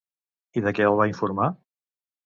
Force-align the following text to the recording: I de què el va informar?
I 0.61 0.63
de 0.69 0.73
què 0.79 0.89
el 0.89 0.99
va 1.03 1.09
informar? 1.13 1.55